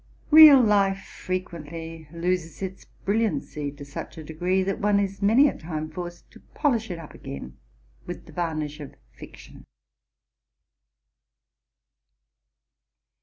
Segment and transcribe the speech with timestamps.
[0.31, 5.55] Real life frequently loses its brilliancy to such a degree, that one is many a
[5.55, 7.55] time forced to polish it up again
[8.07, 9.63] with the varnish of fiction.